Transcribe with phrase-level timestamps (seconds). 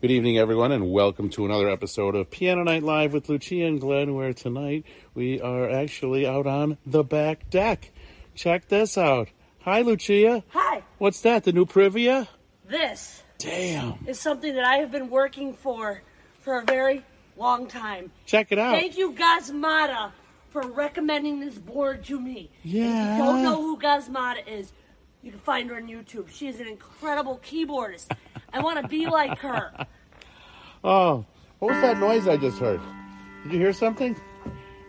[0.00, 3.80] Good evening, everyone, and welcome to another episode of Piano Night Live with Lucia and
[3.80, 4.84] Glenn, where tonight
[5.14, 7.92] we are actually out on the back deck.
[8.34, 9.28] Check this out.
[9.62, 10.44] Hi, Lucia.
[10.50, 12.28] Hi, What's that, the new Privia?
[12.68, 13.94] this Damn.
[14.06, 16.02] is something that I have been working for
[16.40, 17.02] for a very
[17.36, 18.10] long time.
[18.26, 18.72] Check it out.
[18.78, 20.12] Thank you, Gazmata,
[20.50, 22.50] for recommending this board to me.
[22.64, 23.16] If Yeah.
[23.16, 24.72] you don't know who Gazmata is,
[25.26, 26.28] you can find her on YouTube.
[26.30, 28.12] She is an incredible keyboardist.
[28.52, 29.72] I want to be like her.
[30.84, 31.24] Oh,
[31.58, 32.80] what was that noise I just heard?
[33.42, 34.14] Did you hear something?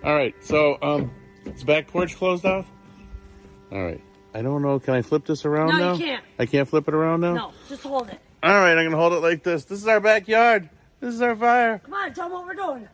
[0.04, 1.10] All right, so um,
[1.46, 2.68] is the back porch closed off?
[3.72, 4.00] All right.
[4.36, 4.80] I don't know.
[4.80, 5.94] Can I flip this around No, now?
[5.94, 6.24] you can't.
[6.38, 7.34] I can't flip it around now?
[7.34, 8.20] No, just hold it.
[8.44, 9.64] All right, I'm going to hold it like this.
[9.64, 10.70] This is our backyard.
[11.00, 11.80] This is our fire.
[11.80, 12.88] Come on, tell them what we're doing.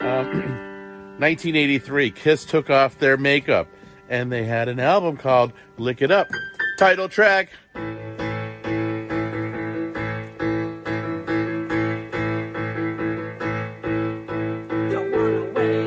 [0.00, 3.68] 1983, Kiss took off their makeup
[4.10, 6.28] and they had an album called Lick It Up.
[6.80, 7.50] Title track.
[14.90, 15.80] Don't wanna wait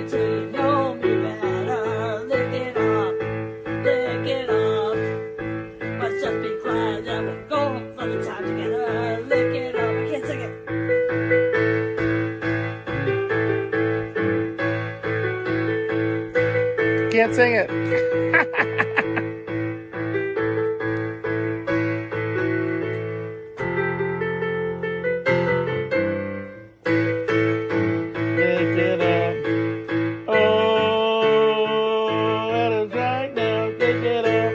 [33.94, 34.53] Lick it up.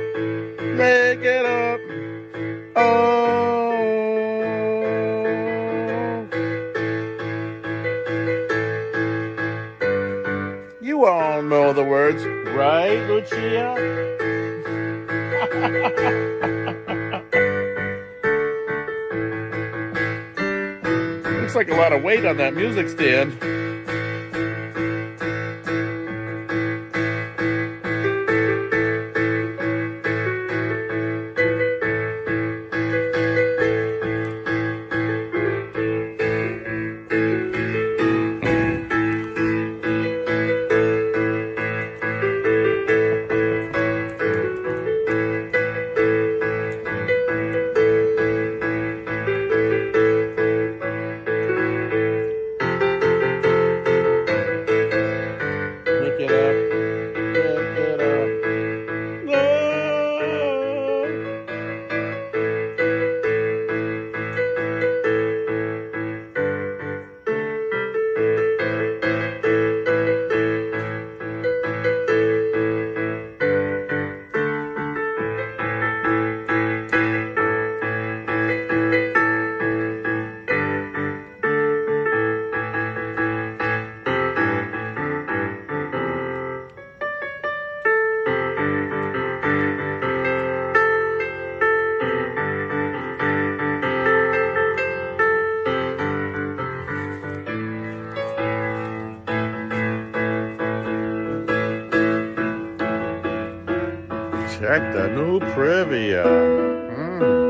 [0.79, 1.81] Lick it up.
[2.75, 3.79] Oh.
[10.81, 12.25] You all know the words,
[12.57, 13.77] right, Lucia?
[21.41, 23.41] Looks like a lot of weight on that music stand.
[104.59, 106.25] Check the new Privia.
[106.25, 107.49] Mm.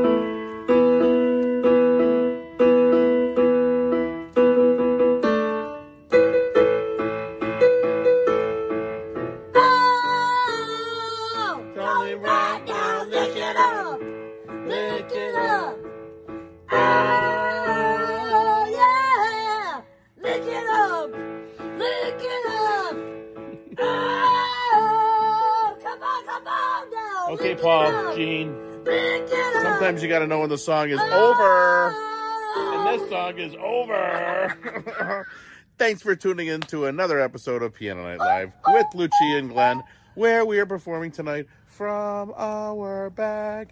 [10.31, 13.99] Oh, Tell me right now, lick it up,
[14.67, 15.58] lick it up.
[27.39, 28.53] Okay, Paul, Gene.
[28.83, 29.61] Lick it up.
[29.63, 31.93] Sometimes you gotta know when the song is over.
[32.57, 35.25] And this song is over.
[35.77, 39.81] Thanks for tuning in to another episode of Piano Night Live with Lucia and Glenn,
[40.15, 43.69] where we are performing tonight from our backyard.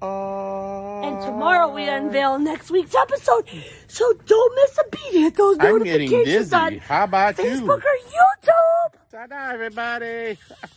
[0.00, 3.48] And tomorrow we unveil next week's episode,
[3.88, 5.20] so don't miss a beat.
[5.20, 6.54] Hit those I'm getting notifications dizzy.
[6.56, 7.72] on How about Facebook you?
[7.72, 8.92] or YouTube.
[9.10, 10.38] Ta-da, everybody.